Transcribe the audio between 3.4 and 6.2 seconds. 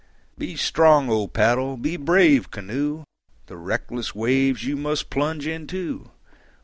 The reckless waves you must plunge into.